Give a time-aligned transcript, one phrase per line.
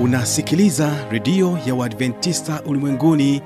[0.00, 3.42] unasikiliza redio ya uadventista ulimwenguni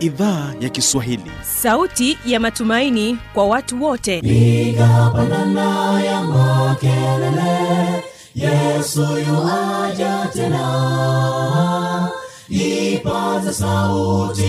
[0.00, 1.30] idhaa ya kiswahili.
[1.62, 4.18] Sauti ya matumaini kwa watu wote.
[4.18, 8.04] Igapanana ya makelele
[8.34, 12.08] yesu yuaja tena.
[12.48, 14.44] Ipata sauti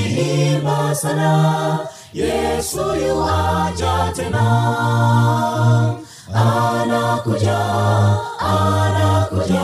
[0.54, 1.80] imba sana
[2.14, 4.44] yesu yuaja tena.
[6.34, 7.60] Anakuja
[8.40, 9.64] anakuja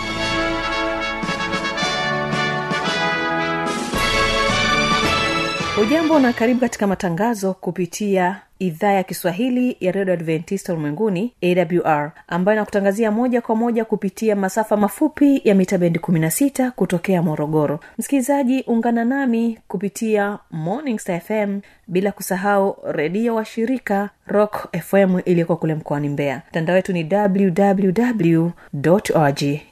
[5.81, 12.55] ujambo na karibu katika matangazo kupitia idhaa ya kiswahili ya redio adventista ulimwenguni awr ambayo
[12.55, 17.79] inakutangazia moja kwa moja kupitia masafa mafupi ya mita bendi 16 kutokea morogoro.
[17.97, 25.55] Msikilizaji ungana nami kupitia morning star fm bila kusahau redio wa shirika rock fm iliyoko
[25.55, 26.41] kule mkoani mbeya.
[26.49, 28.49] Mtandao wetu ni www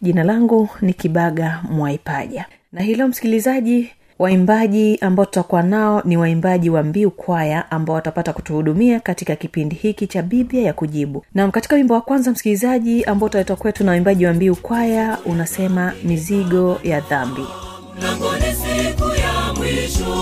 [0.02, 2.46] jina langu ni kibaga mwaipaja.
[2.72, 9.00] Na hilo msikilizaji waimbaji ambao tutakuwa nao ni waimbaji wa mbiu kwaya ambao watapata kutuhudumia
[9.00, 11.26] katika kipindi hiki cha biblia ya kujibu.
[11.36, 15.94] Nam katika wimbo wa kwanza msikilizaji ambao utaletwa kwetu na waimbaji wa mbiu kwaya unasema
[16.04, 17.42] mizigo ya dhambi.
[18.00, 20.16] Mlangoni siku ya mwisho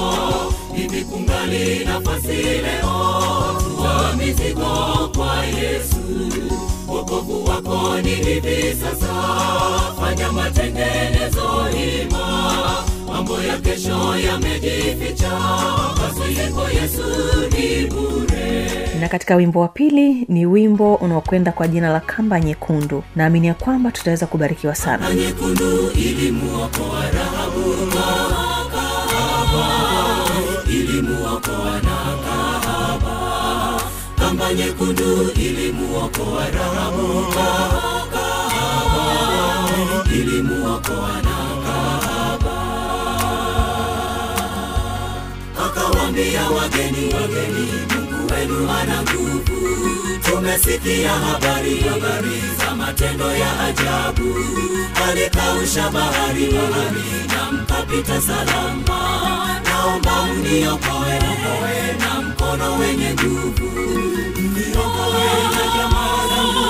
[0.76, 1.06] hivi
[1.86, 3.18] nafasi leo.
[3.78, 5.98] Tua mizigo kwa yesu
[7.12, 9.14] wokovu wako ni hivi sasa?
[10.00, 12.54] Fanya matengenezo hima.
[13.08, 15.32] Mambo ya kesho yamejificha.
[15.98, 17.04] Pasipo yesu
[17.52, 18.72] ni bure.
[19.00, 23.04] Na katika wimbo wa pili ni wimbo unaokwenda kwa jina la kamba nyekundu.
[23.16, 25.10] Naamini ya kwamba tutaweza kubarikiwa sana.
[25.10, 27.76] Na nyekundu ilimuokoa rahabu
[34.48, 37.26] kamba nyekundu ilimuokoa rahabu.
[37.34, 38.28] Kahaba
[40.16, 42.58] ilimuokoa na kahaba
[45.66, 49.78] Akawaambia wageni wageni mungu wenu ana nguvu.
[50.26, 54.36] Tumesikia habari habari za matendo ya ajabu
[55.10, 59.60] alikausha bahari bahari na mkapita salama.
[59.64, 61.20] Naomba uniokoe
[62.00, 63.70] na mkono wenye nguvu.
[64.42, 66.70] Mniokoe na jamaa zangu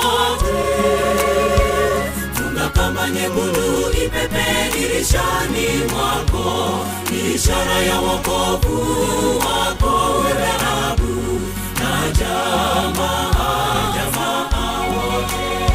[2.34, 6.86] funga kama nyekundu ipepe dirishani mwako.
[7.34, 10.48] Ishara ya wokovu wako wewe
[10.90, 11.40] abu
[11.80, 13.30] na jamaa
[13.94, 15.67] jamaa wote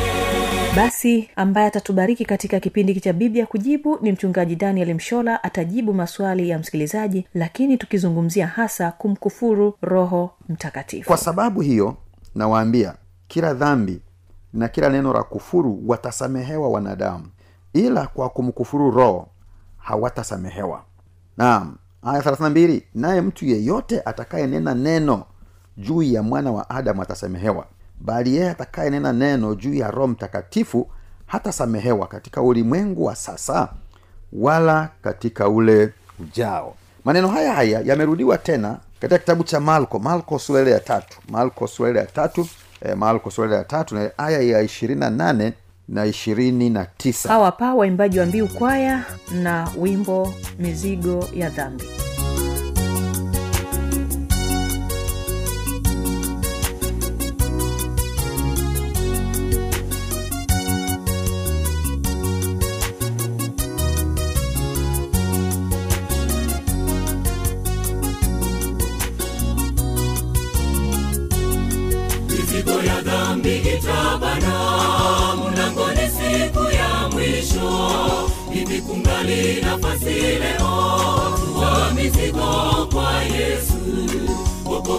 [0.76, 6.60] basi ambaye atatubariki katika kipindi cha biblia kujibu ni mchungaji daniel mshola atajibu maswali ya
[6.60, 11.08] msikilizaji lakini tukizungumzia hasa kumkufuru roho mtakatifu.
[11.08, 11.98] Kwa sababu hiyo
[12.36, 12.96] nawaambia
[13.28, 14.02] kila dhambi
[14.54, 17.26] na kila neno la kufuru watasamehewa wanadamu
[17.74, 19.28] ila kwa kumkufuru roho
[19.78, 20.84] hawatasamehewa.
[21.38, 25.24] Naam aya 32 naye mtu yeyote atakayenena neno
[25.78, 27.66] juu ya mwana wa adamu atasamehewa
[28.04, 30.88] bali yeye atakayenena neno juu ya roho mtakatifu
[31.28, 33.70] hatasamehewa katika ulimwengu wa sasa
[34.34, 36.76] wala katika ule ujao.
[37.06, 41.18] Maneno haya haya yamerudiwa tena katika kitabu cha malko malko sura ya tatu.
[41.30, 42.48] Malko sura ya tatu
[42.82, 45.54] e, malko sura ya tatu na aya ya ishirini na nane
[45.88, 47.30] na ishirini na tisa.
[47.30, 51.84] Hawa hapa waimbaji wa mbiu kwaya na wimbo mizigo ya dhambi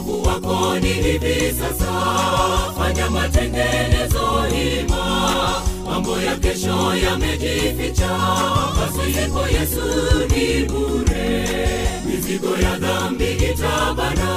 [0.07, 1.93] wokovu wako ni hivi sasa.
[2.79, 5.63] Fanya matengenezo hima.
[5.87, 8.19] Mambo ya kesho yamejificha.
[8.77, 9.83] Pasipo yesu
[10.31, 11.49] ni bure.
[12.07, 14.31] Mizigo ya dhambi itabana.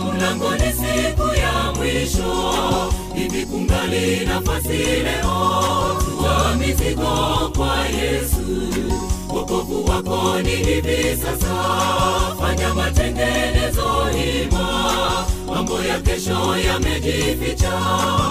[0.00, 2.54] Mlangoni siku ya mwisho.
[3.14, 5.98] Hivi kungali nafasi leo.
[6.04, 8.72] Tuwa mizigo kwa yesu
[9.42, 11.54] wokovu wako ni hivi sasa.
[12.40, 15.26] Fanya matengenezo hima.
[15.46, 17.72] Mambo ya kesho yamejificha.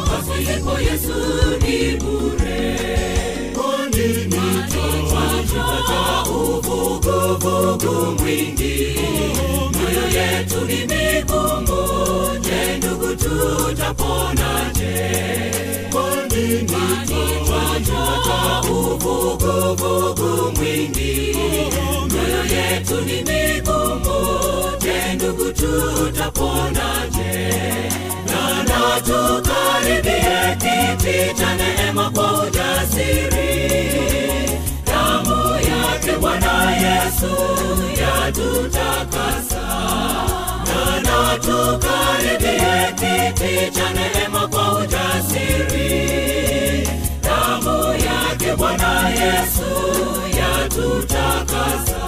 [0.07, 1.13] Pasipo yesu
[1.61, 2.77] ni bure.
[5.11, 8.95] Twachota uvuguvugu mwingi.
[9.71, 11.81] Mioyo yetu ni migumu.
[12.41, 14.95] Je ndugu tutaponaje
[15.91, 16.63] twachota
[29.11, 33.51] tukaribie kiti cha neema kwa ujasiri.
[34.85, 37.33] Damu yake bwana yesu
[38.01, 39.63] yatutakasa.
[40.67, 45.91] Nana tukaribie kiti cha neema kwa ujasiri.
[47.23, 49.71] Damu yake bwana yesu
[50.37, 52.01] yatutakasa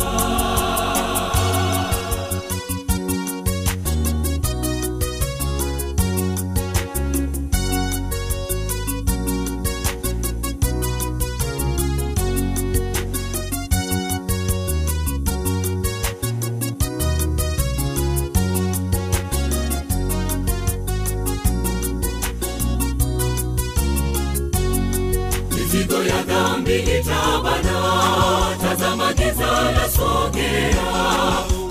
[25.94, 27.78] mizigo ya dhambi itabana
[28.62, 30.86] tazama giza la sogea.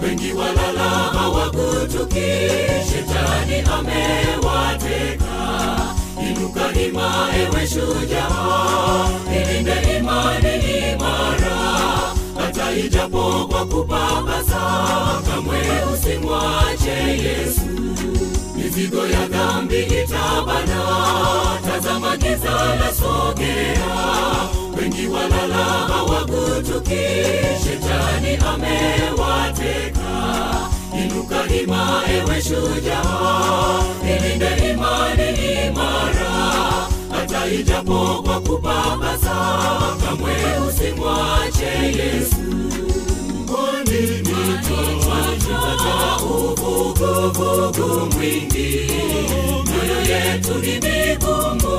[0.02, 2.30] Wengi walala hawakutuki
[2.88, 5.34] shetani amewateka.
[6.30, 10.54] Inuka ima ewe shujaa ilinde imani
[10.92, 11.56] imara.
[12.38, 14.60] Hata ijapo kwa kupapasa
[15.30, 15.58] kamwe
[15.94, 17.60] usimwache yesu
[18.74, 20.82] mizigo ya dhambi itabana.
[21.66, 23.94] Tazama giza la sogea.
[24.76, 27.04] Wengi walala hawagutuki,
[27.64, 30.12] shetani amewateka.
[31.04, 33.82] Inuka ima ewe shujaa.
[34.02, 35.28] Ilinde imani
[35.66, 36.32] imara.
[37.10, 39.36] Hata ijapo kwa kupapasa
[40.04, 40.34] kamwe
[40.68, 42.71] usimwache yesu
[47.38, 48.90] uvuguvugu mwingi
[49.66, 51.74] moyo yetu ni migumu.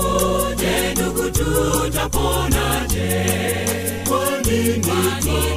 [0.55, 3.09] Je ndugu tutaponaje?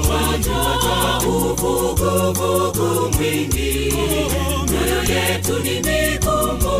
[0.06, 3.93] Twachota uvuguvugu mwingi
[4.72, 6.75] moyo yetu ni migumu.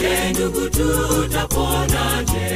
[0.00, 2.46] Je ndugu tutaponaje?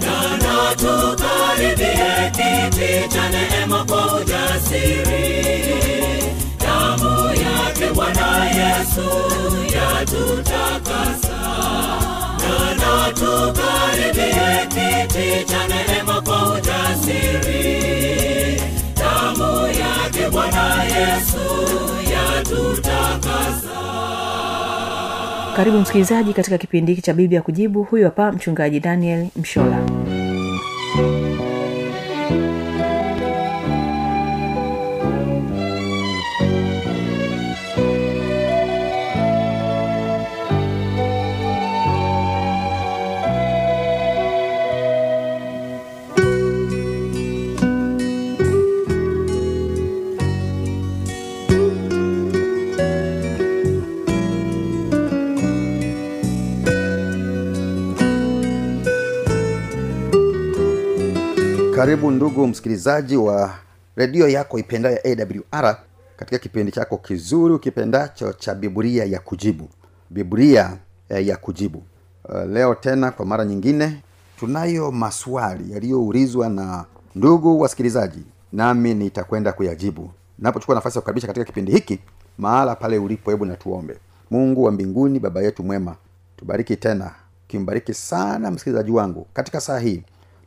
[0.00, 5.22] Nana tukaribie kiti cha neema kwa ujasiri
[8.02, 9.06] bwana yesu
[9.74, 11.38] yatutakasa.
[12.76, 17.62] Na tukaribie kiti cha neema kwa ujasiri.
[18.96, 21.44] Damu yake bwana yesu
[22.12, 23.72] yatutakasa.
[25.56, 27.82] Karibu msikilizaji katika kipindi hiki cha biblia kujibu.
[27.82, 29.78] Huyu hapa mchungaji daniel mshola
[61.82, 63.54] karibu ndugu msikilizaji wa
[63.96, 65.76] redio yako ipendayo awr
[66.16, 69.68] katika kipindi chako kizuri ukipendacho cha biblia ya kujibu.
[70.10, 70.76] Biblia
[71.08, 71.82] eh, ya kujibu.
[72.24, 74.02] Uh, leo tena kwa mara nyingine
[74.38, 76.84] tunayo maswali yaliyoulizwa na
[77.14, 78.22] ndugu wasikilizaji
[78.52, 80.10] nami nitakwenda kuyajibu.
[80.38, 81.98] Napochukua nafasi ya kukaribisha katika kipindi hiki
[82.38, 83.96] mahala pale ulipo hebu natuombe
[84.30, 85.96] mungu wa mbinguni baba yetu mwema
[86.36, 87.10] tubariki tena
[87.48, 90.02] kimbariki sana msikilizaji wangu katika saa hii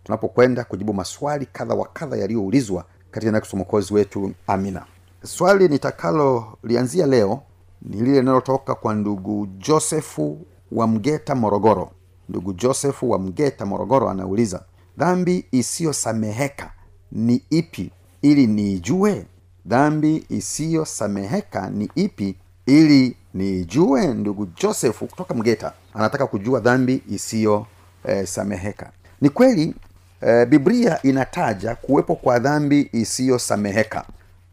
[0.06, 4.32] tunapokwenda kujibu maswali kadha wa kadha yaliyoulizwa katika la mwokozi wetu.
[4.48, 4.86] Amina.
[5.24, 7.42] Swali nitakalolianzia leo
[7.82, 11.92] ni lile linalotoka kwa ndugu josefu wa mgeta morogoro.
[12.30, 14.64] Ndugu josefu wa mgeta morogoro anauliza
[14.98, 16.72] dhambi isiyosameheka
[17.12, 19.26] ni ipi ili niijue?
[19.66, 22.36] Dhambi isiyosameheka ni ipi
[22.66, 24.08] ili niijue?
[24.14, 28.86] Ndugu josefu kutoka mgeta anataka kujua dhambi isiyosameheka.
[28.86, 29.76] Eh, ni kweli
[30.22, 34.06] eh, biblia inataja kuwepo kwa dhambi isiyosameheka.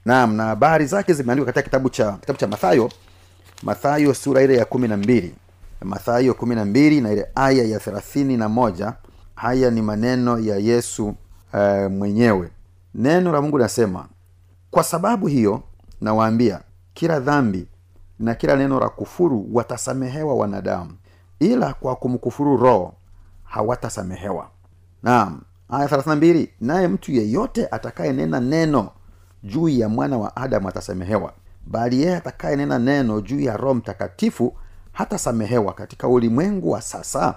[0.05, 2.91] Naam na habari zake zimeandikwa katika kitabu cha kitabu cha mathayo
[3.63, 5.35] mathayo sura ile ya kumi na mbili.
[5.81, 8.93] Mathayo kumi na mbili na ile aya ya thelathini na moja.
[9.35, 11.15] Haya ni maneno ya yesu
[11.55, 12.51] e, mwenyewe.
[12.95, 14.07] Neno la mungu linasema
[14.71, 15.63] kwa sababu hiyo
[16.01, 16.61] nawaambia
[16.95, 17.67] kila dhambi
[18.19, 20.93] na kila neno la kufuru watasamehewa wanadamu
[21.41, 22.95] ila kwa kumkufuru roho
[23.45, 24.49] hawatasamehewa.
[25.03, 25.41] Naam
[25.73, 28.91] aya 32 naye mtu yeyote atakayenena neno
[29.45, 31.33] juu ya mwana wa adamu atasamehewa.
[31.67, 34.55] Bali yeye atakayenena neno juu ya roho mtakatifu
[34.93, 37.35] hatasamehewa katika ulimwengu wa sasa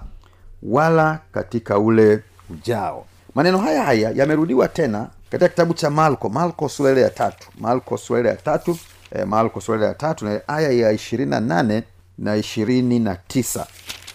[0.62, 3.06] wala katika ule ujao.
[3.34, 7.48] Maneno haya haya yamerudiwa tena katika kitabu cha malko malko sura ya tatu.
[7.60, 8.78] Malko sura ya tatu
[9.12, 11.82] e, malko sura ya tatu na aya ya ishirini na nane
[12.18, 13.66] na ishirini na tisa.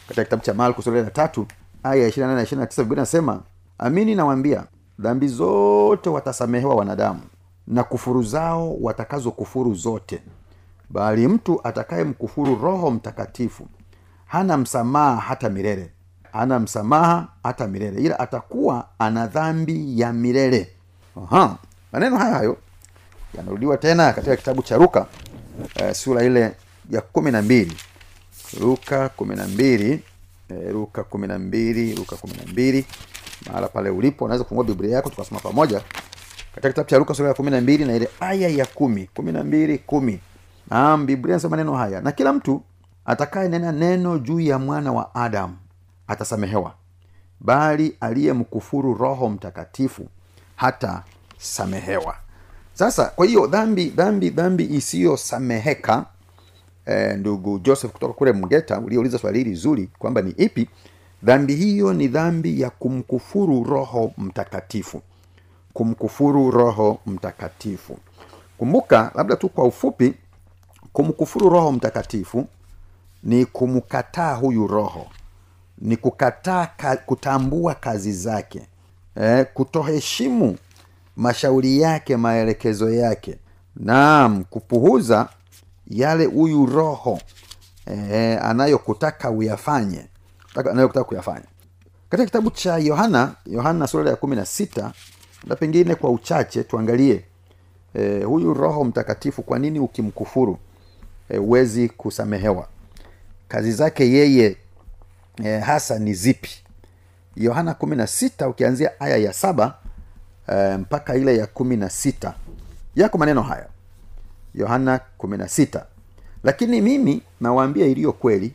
[0.07, 1.45] Katika kitabu cha malko sura ya tatu
[1.83, 3.41] aya ya ishirini na ishirini na tisa biblia inasema
[3.81, 4.63] amini nawambia
[4.99, 7.19] dhambi zote watasamehewa wanadamu
[7.67, 10.21] na kufuru zao watakazo kufuru zote.
[10.89, 13.67] Bali mtu atakaye mkufuru roho mtakatifu
[14.25, 15.89] hana msamaha hata milele.
[16.33, 18.01] Hana msamaha hata milele.
[18.01, 20.69] Ila atakuwa ana dhambi ya milele.
[21.91, 22.57] Maneno hayo hayo
[23.37, 25.05] yanarudiwa tena katika kitabu cha ruka
[25.75, 26.53] eh, sura ile
[26.89, 27.77] ya kumi na mbili.
[28.59, 29.91] Luka kumi na mbili
[30.49, 32.85] eh, luka kumi na mbili luka kumi na mbili
[33.47, 35.81] mahala pale ulipo unaweza kufungua biblia yako tukasoma pamoja.
[36.55, 39.09] Katika kitabu cha luka sura ya kumi na mbili na ile aya ya kumi.
[39.15, 40.19] Kumi na mbili kumi.
[40.69, 42.61] Naam biblia inasema neno haya na kila mtu
[43.05, 45.57] atakaye nena neno juu ya mwana wa adamu
[46.07, 46.73] atasamehewa
[47.39, 50.07] bali aliyemkufuru roho mtakatifu
[50.55, 51.03] hata
[51.37, 52.15] samehewa
[52.73, 56.05] sasa kwa hiyo dhambi dhambi dhambi isiyosameheka
[56.85, 60.69] eh, ndugu joseph kutoka kule mgeta uliouliza swali hili zuri kwamba ni ipi
[61.23, 65.01] dhambi hiyo ni dhambi ya kumkufuru roho mtakatifu.
[65.73, 67.97] Kumkufuru roho mtakatifu.
[68.57, 70.13] Kumbuka labda tu kwa ufupi
[70.93, 72.47] kumkufuru roho mtakatifu
[73.23, 75.07] ni kumkataa huyu roho.
[75.77, 78.61] Ni kukataa ka, kutambua kazi zake.
[79.15, 80.57] Eh, kutoheshimu
[81.17, 83.37] mashauri yake maelekezo yake.
[83.75, 85.29] Naam kupuhuza
[85.87, 87.19] yale huyu roho
[87.85, 90.05] eh, anayokutaka uyafanye
[90.55, 91.45] anayokutaka kuyafanya.
[92.09, 94.91] Katika kitabu cha yohana yohana sura ya kumi na sita
[95.47, 97.25] na pengine kwa uchache tuangalie
[97.93, 100.57] e, huyu roho mtakatifu kwa nini ukimkufuru
[101.37, 102.67] huwezi e, kusamehewa?
[103.47, 104.57] Kazi zake yeye
[105.43, 106.49] e, hasa ni zipi?
[107.35, 109.77] Yohana kumi na sita ukianzia aya ya saba
[110.47, 112.33] e, mpaka ile ya kumi na sita.
[112.95, 113.67] Yako maneno haya.
[114.55, 115.85] Yohana kumi na sita.
[116.43, 118.53] Lakini mimi nawaambia iliyo kweli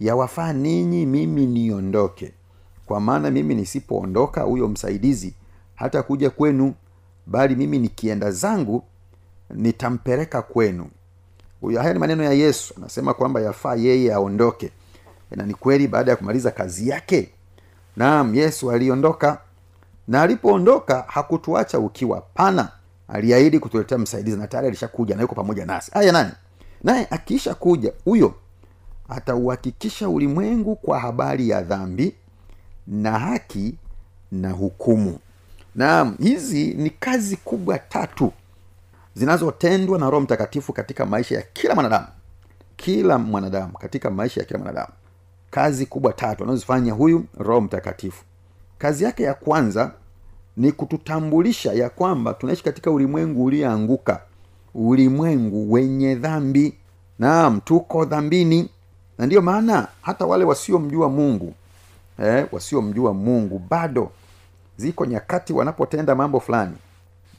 [0.00, 2.32] yawafaa ninyi mimi niondoke.
[2.86, 5.34] Kwa maana mimi nisipoondoka huyo msaidizi
[5.74, 6.74] hata kuja kwenu
[7.26, 8.82] bali mimi nikienda zangu
[9.50, 10.86] nitampeleka kwenu.
[11.60, 12.74] Huyo haya ni maneno ya yesu.
[12.76, 14.70] Anasema kwamba yafaa yeye aondoke.
[15.30, 17.30] Na ni kweli baada ya kumaliza kazi yake
[17.96, 19.38] naam yesu aliondoka.
[20.08, 22.68] Na alipoondoka hakutuacha ukiwa pana
[23.08, 25.90] aliahidi kutuletea msaidizi na tayari alishakuja na yuko pamoja nasi.
[25.94, 26.30] Haya nani?
[26.84, 28.34] Naye akiisha kuja huyo
[29.08, 32.14] atauhakikisha ulimwengu kwa habari ya dhambi
[32.86, 33.74] na haki
[34.32, 35.18] na hukumu.
[35.74, 38.32] Naam hizi ni kazi kubwa tatu
[39.14, 42.06] zinazotendwa na roho mtakatifu katika maisha ya kila mwanadamu.
[42.76, 44.92] Kila mwanadamu katika maisha ya kila mwanadamu.
[45.50, 48.24] Kazi kubwa tatu anazozifanya huyu roho mtakatifu.
[48.78, 49.92] Kazi yake ya kwanza
[50.56, 54.20] ni kututambulisha ya kwamba tunaishi katika ulimwengu ulioanguka.
[54.74, 56.74] Ulimwengu wenye dhambi.
[57.18, 58.70] Naam tuko dhambini
[59.18, 61.54] na ndiyo maana hata wale wasiomjua mungu
[62.18, 64.10] eh, wasiomjua mungu bado
[64.76, 66.76] ziko nyakati wanapotenda mambo fulani.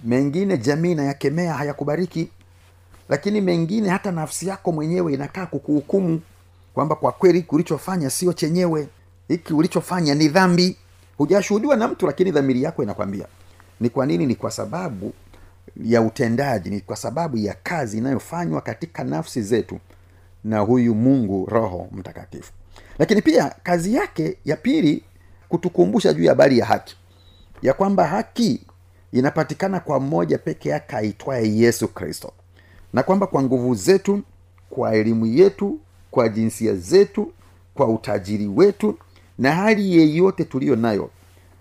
[0.04, 2.30] Mengine jamii inayakemea hayakubariki.
[3.10, 6.22] Lakini mengine hata nafsi yako mwenyewe inakaa kukuhukumu
[6.74, 8.88] kwamba kwa kweli ulichofanya sio chenyewe.
[9.28, 10.78] Hiki ulichofanya ni dhambi.
[11.18, 13.26] Hujashuhudiwa na mtu lakini dhamiri yako inakwambia.
[13.80, 14.26] Ni kwa nini?
[14.26, 15.14] Ni kwa sababu
[15.84, 19.80] ya utendaji ni kwa sababu ya kazi inayofanywa katika nafsi zetu
[20.48, 22.52] na huyu mungu roho mtakatifu.
[23.00, 25.04] Lakini pia kazi yake ya pili
[25.50, 26.96] kutukumbusha juu ya habari ya haki.
[27.62, 28.62] Ya kwamba haki
[29.12, 32.32] inapatikana kwa mmoja peke yake aitwaye yesu kristo.
[32.94, 34.22] Na kwamba kwa nguvu zetu
[34.70, 35.80] kwa elimu yetu
[36.12, 37.32] kwa jinsia zetu
[37.74, 38.98] kwa utajiri wetu
[39.38, 41.10] na hali yeyote tuliyo nayo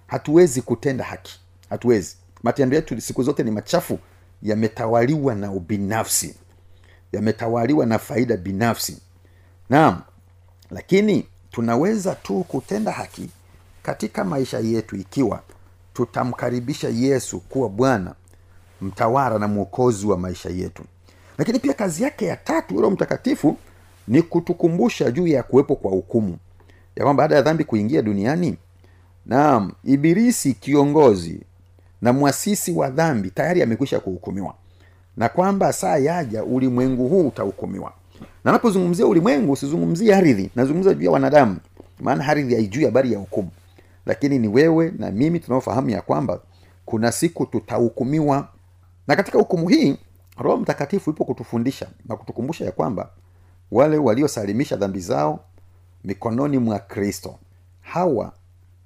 [0.06, 1.40] hatuwezi kutenda haki.
[1.70, 2.16] Hatuwezi.
[2.42, 3.98] Matendo yetu siku zote ni machafu
[4.42, 6.34] yametawaliwa na ubinafsi
[7.12, 8.98] yametawaliwa na faida binafsi.
[9.70, 10.00] Naam
[10.70, 13.30] lakini tunaweza tu kutenda haki
[13.82, 15.42] katika maisha yetu ikiwa
[15.94, 18.14] tutamkaribisha yesu kuwa bwana
[18.82, 20.82] mtawara na mwokozi wa maisha yetu.
[21.38, 23.56] Lakini pia kazi yake ya tatu roho mtakatifu
[24.08, 26.38] ni kutukumbusha juu ya kuwepo kwa hukumu.
[26.96, 28.56] Ya kwamba baada ya dhambi kuingia duniani
[29.26, 31.40] naam ibilisi kiongozi
[32.02, 34.54] na mwasisi wa dhambi tayari amekwisha kuhukumiwa
[35.16, 37.92] na kwamba saa yaja ulimwengu huu utahukumiwa.
[38.44, 41.56] Na napozungumzia ulimwengu sizungumzie ardhi nazungumza juu ya wanadamu.
[42.00, 43.50] Maana ardhi haijui habari ya hukumu.
[44.06, 46.40] Lakini ni wewe na mimi tunaofahamu ya kwamba
[46.84, 48.48] kuna siku tutahukumiwa.
[49.08, 49.96] Na katika hukumu hii
[50.38, 53.10] roho mtakatifu ipo kutufundisha na kutukumbusha ya kwamba
[53.70, 55.40] wale waliosalimisha dhambi zao
[56.04, 57.38] mikononi mwa kristo
[57.80, 58.32] hawa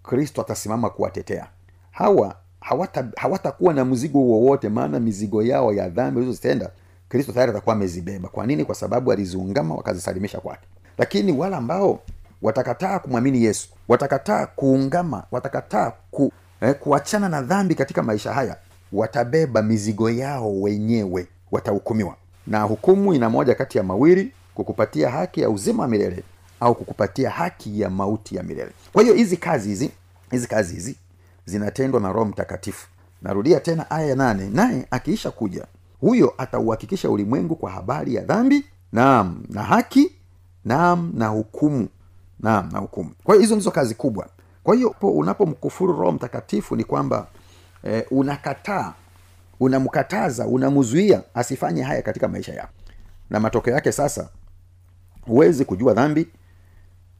[0.02, 1.46] kristo atasimama kuwatetea.
[1.90, 6.70] Hawa hawatakuwa hawata na mzigo wowote maana mizigo yao ya dhambi walizozitenda
[7.08, 8.28] kristo tayari atakuwa amezibeba.
[8.28, 8.64] Kwa nini?
[8.64, 10.66] Kwa sababu aliziungama wakazisalimisha kwake.
[10.98, 12.00] Lakini wale ambao
[12.42, 18.56] watakataa kumwamini yesu watakataa kuungama watakataa ku, eh, kuachana na dhambi katika maisha haya
[18.92, 22.16] watabeba mizigo yao wenyewe watahukumiwa.
[22.46, 26.22] Na hukumu ina moja kati ya mawili kukupatia haki ya uzima wa milele
[26.60, 28.70] au kukupatia haki ya mauti ya milele.
[28.92, 29.90] Kwa hiyo hizi kazi hizi
[30.30, 30.96] hizi kazi hizi
[31.44, 32.88] zinatendwa na roho mtakatifu.
[33.22, 35.66] Narudia tena aya ya nane naye akiisha kuja
[36.00, 40.12] huyo atauhakikisha ulimwengu kwa habari ya dhambi naam na haki
[40.64, 41.88] naam na hukumu
[42.40, 43.10] naam na hukumu.
[43.24, 44.26] Kwa hiyo hizo ndizo kazi kubwa.
[44.64, 47.26] Kwa hiyo unapomkufuru roho mtakatifu ni kwamba
[47.84, 48.94] eh, unakataa
[49.60, 52.72] unamkataza unamzuia asifanye haya katika maisha yako.
[53.30, 54.28] Na matokeo yake sasa
[55.22, 56.28] huwezi kujua dhambi.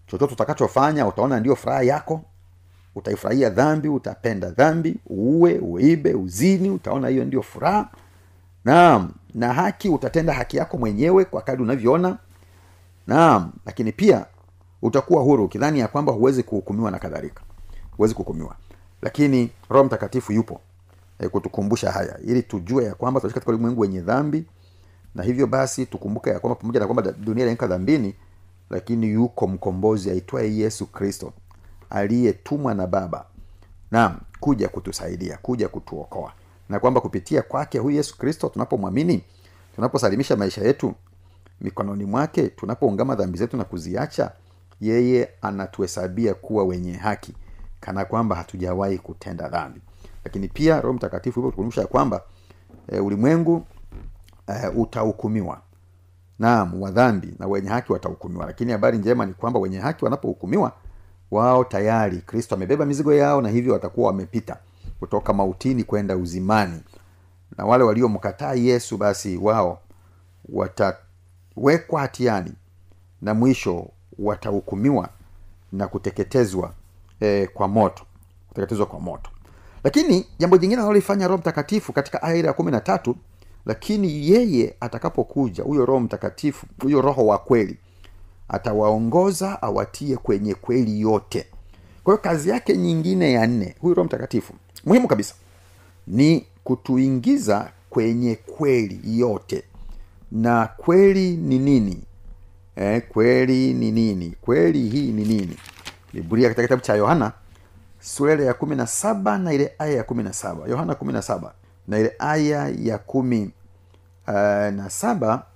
[0.06, 2.22] Chochote utakachofanya utaona ndio furaha yako
[2.94, 7.88] utaifurahia dhambi utapenda dhambi uue uibe uzini utaona hiyo ndio furaha.
[8.64, 12.18] Naam na haki utatenda haki yako mwenyewe kwa kadi unavyoona.
[13.06, 14.26] Naam lakini pia
[14.82, 17.42] utakuwa huru ukidhani ya kwamba huwezi kuhukumiwa na kadhalika.
[17.96, 18.56] Huwezi kuhukumiwa.
[19.02, 20.60] Lakini roho mtakatifu yupo
[21.18, 22.18] e, kutukumbusha haya.
[22.24, 24.44] Ili tujue ya kwamba tunaishi katika ulimwengu wenye dhambi
[25.14, 28.14] na hivyo basi tukumbuke ya kwamba pamoja na kwamba dunia inainka dhambini
[28.70, 31.32] lakini yuko mkombozi aitwaye yesu kristo
[31.90, 33.24] aliyetumwa na baba.
[33.90, 36.32] Naam kuja kutusaidia kuja kutuokoa.
[36.68, 39.22] Na kwamba kupitia kwake huyu yesu kristo tunapomwamini
[39.74, 40.94] tunaposalimisha maisha yetu
[41.60, 44.32] mikononi mwake tunapoungama dhambi zetu na kuziacha
[44.80, 47.34] yeye anatuhesabia kuwa wenye haki
[47.80, 49.80] kana kwamba hatujawahi kutenda dhambi.
[50.24, 52.22] Lakini pia roho mtakatifu hivyo kwamba
[52.88, 53.66] e, ulimwengu
[54.46, 55.60] e, utahukumiwa.
[56.38, 58.46] Naam wa dhambi na wenye haki watahukumiwa.
[58.46, 60.72] Lakini habari njema ni kwamba wenye haki wanapohukumiwa
[61.30, 64.56] wao tayari kristo amebeba mizigo yao na hivyo watakuwa wamepita
[65.00, 66.80] kutoka mautini kwenda uzimani.
[67.58, 69.80] Na wale waliomkataa yesu basi wao
[70.48, 72.52] watawekwa hatiani
[73.22, 73.88] na mwisho
[74.18, 75.08] watahukumiwa
[75.72, 76.72] na kuteketezwa
[77.20, 78.04] eh, kwa moto
[78.48, 79.30] kuteketezwa kwa moto.
[79.84, 83.16] Lakini jambo jingine analolifanya roho mtakatifu katika aya ile ya kumi na tatu
[83.66, 87.78] lakini yeye atakapokuja huyo roho mtakatifu huyo roho wa kweli
[88.50, 91.46] atawaongoza awatie kwenye kweli yote.
[92.04, 94.52] Kwa hiyo kazi yake nyingine ya nne huyu roho mtakatifu
[94.84, 95.34] muhimu kabisa
[96.06, 99.62] ni kutuingiza kwenye kweli yote.
[100.32, 102.02] Na kweli ni nini?
[102.76, 104.34] Eh, kweli ni nini?
[104.40, 105.56] Kweli hii ni nini?
[106.12, 107.32] Biblia katika kitabu cha yohana
[108.00, 110.68] sura ile ya kumi na saba na ile aya ya kumi na saba.
[110.68, 111.52] Yohana kumi na saba
[111.88, 113.50] na ile aya ya kumi
[114.28, 114.34] uh,
[114.74, 115.46] na saba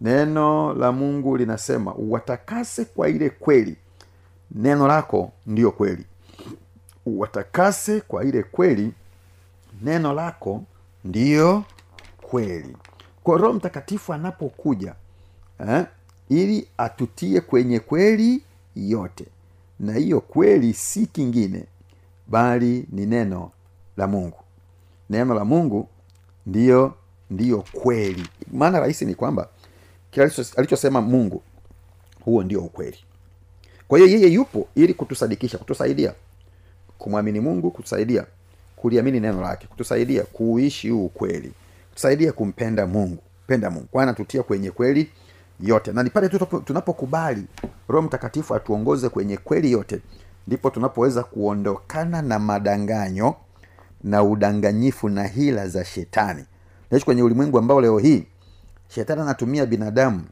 [0.00, 3.76] neno la mungu linasema uwatakase kwa ile kweli.
[4.50, 6.04] Neno lako ndiyo kweli.
[7.06, 8.92] Uwatakase kwa ile kweli
[9.82, 10.64] neno lako
[11.04, 11.64] ndiyo
[12.22, 12.76] kweli.
[13.22, 14.94] Kwa roho mtakatifu anapokuja
[15.68, 15.86] eh,
[16.28, 18.42] ili atutie kwenye kweli
[18.76, 19.26] yote.
[19.80, 21.64] Na hiyo kweli si kingine
[22.26, 23.50] bali ni neno
[23.96, 24.38] la mungu.
[25.10, 25.88] Neno la mungu
[26.46, 26.94] ndiyo
[27.30, 28.28] ndiyo kweli.
[28.52, 29.48] Maana rahisi ni kwamba
[30.10, 31.42] kile alichosema mungu
[32.24, 32.98] huo ndio ukweli.
[33.88, 36.14] Kwa hiyo yeye yupo ili kutusadikisha kutusaidia.
[36.98, 38.24] Kumwamini mungu kutusaidia
[38.76, 41.52] kuliamini neno lake kutusaidia kuuishi huu ukweli
[41.88, 43.86] kutusaidia kumpenda mungu penda mungu.
[43.90, 45.10] Kwa anatutia kwenye kweli
[45.60, 45.92] yote.
[45.92, 46.28] Na ni pale
[46.64, 47.44] tunapokubali
[47.88, 50.00] roho mtakatifu atuongoze kwenye kweli yote
[50.46, 53.34] ndipo tunapoweza kuondokana na madanganyo
[54.04, 56.44] na udanganyifu na hila za shetani.
[56.90, 58.26] Naishi kwenye ulimwengu ambao leo hii
[58.94, 60.22] shetani anatumia binadamu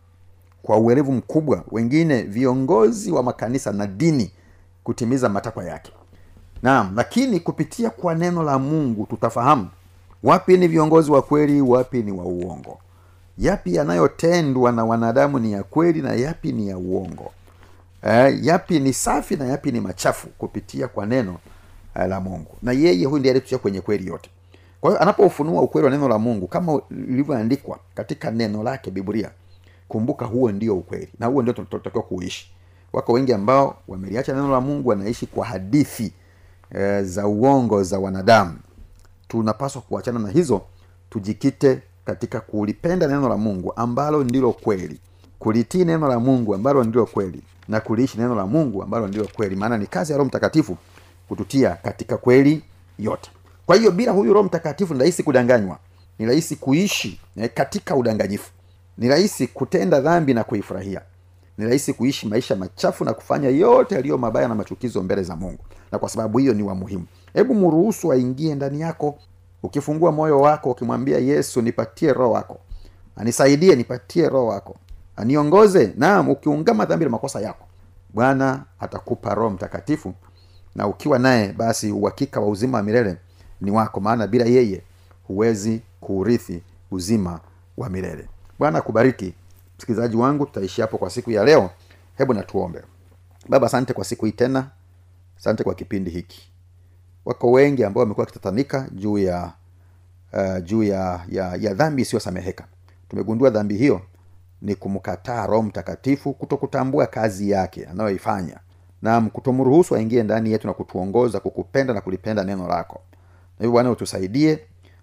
[0.63, 4.31] kwa uwerevu mkubwa wengine viongozi wa makanisa na dini
[4.85, 5.93] kutimiza matakwa yake.
[6.63, 9.69] Naam lakini kupitia kwa neno la mungu tutafahamu
[10.23, 12.79] wapi ni viongozi wa kweli wapi ni wa uongo.
[13.39, 17.31] Yapi yanayotendwa na wanadamu ni ya kweli na yapi ni ya uongo.
[18.03, 21.39] Eh, yapi ni safi na yapi ni machafu kupitia kwa neno
[21.97, 22.51] eh, la mungu.
[22.63, 24.31] Na yeye huyu ndiye aliyetutia kwenye kweli yote
[24.81, 29.31] kwa hiyo anapoufunua ukweli wa neno la mungu kama ilivyoandikwa katika neno lake biblia
[29.89, 32.51] kumbuka huo ndio ukweli na huo ndio tunatakiwa kuishi.
[32.93, 36.13] Wako wengi ambao wameliacha neno la mungu wanaishi kwa hadithi
[36.75, 38.59] e, za uongo za wanadamu.
[39.29, 40.61] Tunapaswa kuachana na hizo
[41.11, 45.01] tujikite katika kulipenda neno la mungu ambalo ndilo kweli
[45.39, 49.57] kulitii neno la mungu ambalo ndilo kweli na kuliishi neno la mungu ambalo ndilo kweli.
[49.57, 50.77] Maana ni kazi ya roho mtakatifu
[51.29, 52.63] kututia katika kweli
[52.99, 53.31] yote
[53.69, 55.79] kwa hiyo bila huyu roho mtakatifu ni rahisi kudanganywa
[56.19, 58.51] ni rahisi kuishi eh, katika udanganyifu.
[58.99, 61.01] Ni rahisi kutenda dhambi na kuifurahia.
[61.59, 65.65] Ni rahisi kuishi maisha machafu na kufanya yote yaliyo mabaya na machukizo mbele za mungu.
[65.93, 67.07] Na kwa sababu hiyo ni wa muhimu.
[67.35, 69.19] Hebu mruhusu aingie ndani yako.
[69.63, 72.59] Ukifungua moyo wako ukimwambia yesu nipatie roho wako.
[73.17, 74.77] Anisaidie nipatie roho wako.
[75.17, 75.93] Aniongoze.
[75.97, 77.67] Naam ukiungama dhambi na makosa yako
[78.15, 80.15] bwana atakupa roho mtakatifu.
[80.75, 83.17] Na ukiwa naye basi uhakika wa uzima wa milele
[83.61, 84.83] ni wako maana bila yeye
[85.27, 87.41] huwezi kuurithi uzima
[87.77, 88.29] wa milele.
[88.59, 89.35] Bwana akubariki.
[89.79, 91.71] Msikilizaji wangu tutaishi hapo kwa siku ya leo.
[92.19, 92.83] Hebu natuombe
[93.49, 94.71] baba asante kwa siku hii tena.
[95.39, 96.51] Asante kwa kipindi hiki.
[97.25, 99.53] Wako wengi ambao wamekuwa wakitatanika juu ya
[100.33, 102.65] uh, juu ya, ya, ya dhambi isiyosameheka.
[103.09, 104.01] Tumegundua dhambi hiyo
[104.63, 108.59] ni kumkataa roho mtakatifu kutokutambua kazi yake anayoifanya.
[109.03, 113.01] Nam kutomruhusu aingie ndani yetu na kutuongoza kukupenda na kulipenda neno lako
[113.59, 114.59] hivyo bwana utusaidie.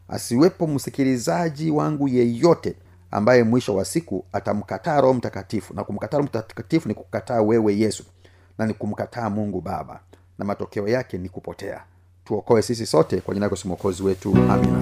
[0.07, 2.75] Asiwepo msikilizaji wangu yeyote
[3.11, 5.73] ambaye mwisho wa siku atamkataa roho mtakatifu.
[5.73, 8.03] Na kumkataa roho mtakatifu ni kukataa wewe yesu
[8.57, 9.99] na ni kumkataa mungu baba.
[10.39, 11.81] Na matokeo yake ni kupotea.
[12.25, 14.35] Tuokoe sisi sote kwa jina yako Yesu mwokozi wetu.
[14.35, 14.81] Amina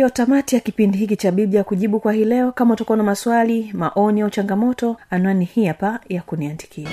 [0.00, 2.52] ndiyo tamati ya kipindi hiki cha biblia kujibu kwa hii leo.
[2.52, 6.88] Kama utakuwa na maswali maoni au changamoto anwani hii hapa ya kuniandikia.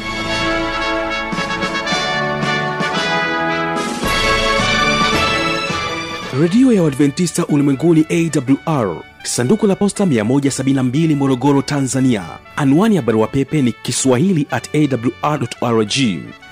[6.41, 12.23] Redio ya uadventista ulimwenguni awr sanduku la posta 172 morogoro tanzania.
[12.55, 15.93] Anwani ya barua pepe ni kiswahili at awrrg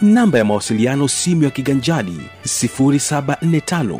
[0.01, 3.99] namba ya mawasiliano simu ya kiganjadi 745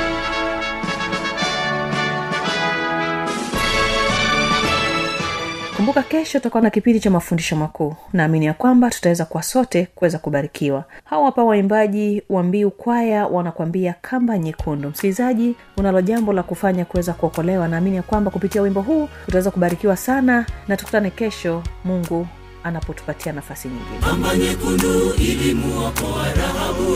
[5.81, 7.95] kumbuka kesho tutakuwa na kipindi cha mafundisho makuu.
[8.13, 10.83] Naamini ya kwamba tutaweza kwa sote kuweza kubarikiwa.
[11.03, 14.89] Hawa hapa waimbaji wa mbiu kwaya wanakwambia kamba nyekundu.
[14.89, 17.67] Msikilizaji unalo jambo la kufanya kuweza kuokolewa.
[17.67, 21.63] Naamini ya kwamba kupitia wimbo huu utaweza kubarikiwa sana na tukutane kesho.
[21.85, 22.27] Mungu
[22.63, 23.97] anapotupatia nafasi nyingine.
[23.99, 26.95] Kamba nyekundu ilimuokoa rahabu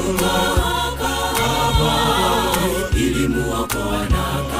[2.97, 4.54] ilimuokoa na kahaba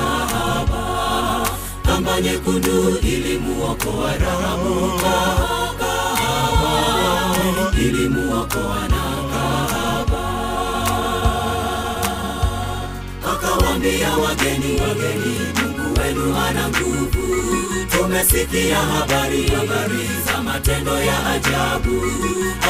[2.06, 5.00] kamba nyekundu ilimuokoa rahabu.
[5.00, 5.94] Kahaba
[7.80, 10.24] ilimuokoa na kahaba
[13.34, 17.26] akawambia wageni wageni mungu wenu ana nguvu.
[17.92, 22.02] Tumesikia habari habari za matendo ya ajabu.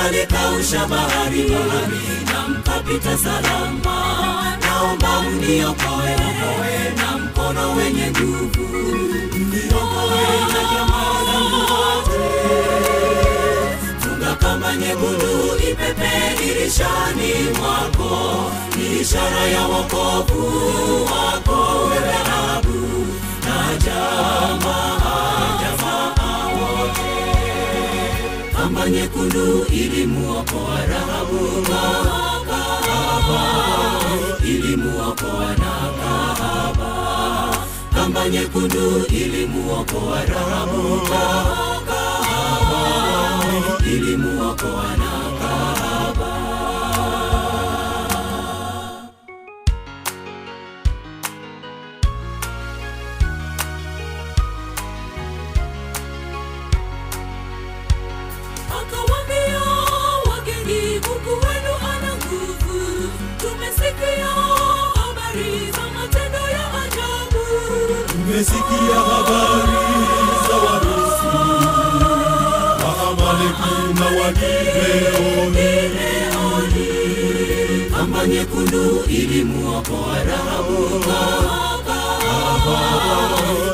[0.06, 4.58] Alikausha bahari bahari na mkapita salama.
[4.62, 8.66] Naomba mniokoe okoe na mkono wenye nguvu
[14.60, 20.44] na nyekundu ipepe dirishani mwako ni ishara ya wokovu
[21.06, 23.08] wako wewe Rahabu
[23.46, 27.12] na jamaa jamaa wote
[28.58, 31.62] kamba nyekundu ilimuokoa Rahabu
[32.48, 33.42] kahaba
[34.44, 37.05] ilimuokoa na kahaba
[38.06, 41.02] kamba nyekundu ilimuokoa Rahabu.
[43.92, 45.85] Ilimuokoa na
[69.08, 69.82] habari
[70.48, 71.28] za warusi
[72.84, 75.76] waamaleki na wagibeoni
[78.28, 81.04] nyekundu ilimuokoa rahabu.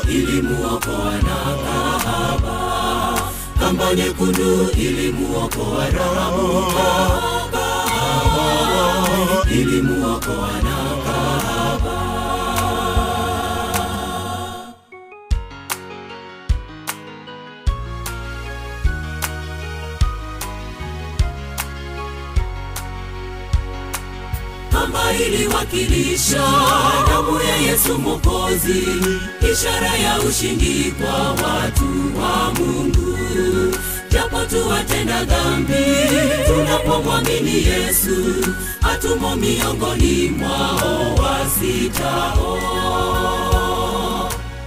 [0.08, 2.56] Ilimuokoa na kahaba.
[3.60, 6.72] Kamba nyekundu ilimuokoa rahabu.
[9.50, 11.91] Ilimuokoa na kahaba
[24.82, 26.42] kamba iliwakilisha
[27.08, 28.86] damu ya yesu Mwokozi,
[29.52, 31.84] ishara ya ushindi kwa watu
[32.20, 33.18] wa mungu.
[34.10, 35.84] Japo tuwatenda dhambi
[36.46, 38.16] tunapomwamini yesu
[38.80, 42.58] hatumo miongoni mwao wasitao.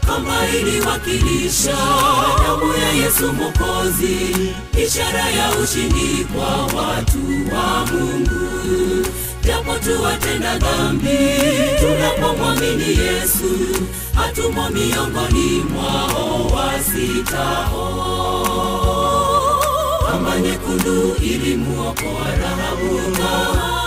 [0.07, 1.77] Kama iliwakilisha
[2.47, 4.17] damu ya yesu Mwokozi,
[4.85, 7.19] ishara ya ushindi kwa watu
[7.55, 8.45] wa mungu
[9.45, 11.17] japo tuwatenda dhambi.
[11.79, 13.49] Tunapomwamini yesu
[14.15, 17.85] hatumo miongoni mwao wasitao.
[20.11, 23.11] Kamba nyekundu ilimuokoa rahabu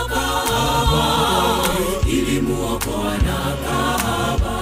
[0.09, 1.05] kahaba
[2.07, 4.55] ilimuokoa na kahaba.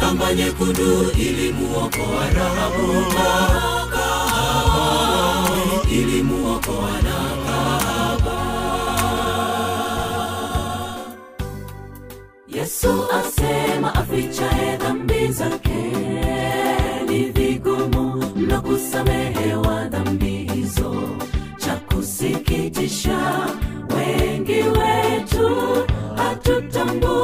[0.00, 4.06] Kamba nyekundu ilimuokoa rahabu kahaba
[5.90, 6.49] ilimuokoa
[12.82, 15.92] yesu asema afichaye dhambi zake
[17.08, 20.94] ni vigumu mno kusamehewa dhambi hizo.
[21.58, 23.18] Cha kusikitisha
[23.96, 25.50] wengi wetu
[26.16, 27.19] hatutambui